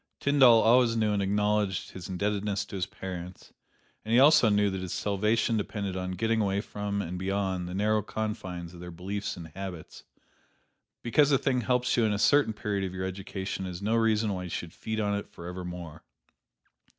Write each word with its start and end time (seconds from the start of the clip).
Tyndall 0.19 0.61
always 0.63 0.97
knew 0.97 1.13
and 1.13 1.21
acknowledged 1.21 1.91
his 1.91 2.09
indebtedness 2.09 2.65
to 2.65 2.75
his 2.75 2.87
parents, 2.87 3.53
and 4.03 4.11
he 4.11 4.19
also 4.19 4.49
knew 4.49 4.71
that 4.71 4.81
his 4.81 4.93
salvation 4.93 5.57
depended 5.57 5.95
upon 5.95 6.13
getting 6.13 6.41
away 6.41 6.59
from 6.59 7.03
and 7.03 7.19
beyond 7.19 7.67
the 7.67 7.75
narrow 7.75 8.01
confines 8.01 8.73
of 8.73 8.79
their 8.79 8.89
beliefs 8.89 9.37
and 9.37 9.49
habits. 9.49 10.03
Because 11.03 11.31
a 11.31 11.37
thing 11.37 11.61
helps 11.61 11.95
you 11.97 12.03
in 12.03 12.13
a 12.13 12.17
certain 12.17 12.51
period 12.53 12.83
of 12.83 12.95
your 12.95 13.05
education 13.05 13.67
is 13.67 13.79
no 13.79 13.93
reason 13.93 14.33
why 14.33 14.45
you 14.45 14.49
should 14.49 14.73
feed 14.73 14.99
upon 14.99 15.13
it 15.19 15.29
forevermore. 15.29 16.03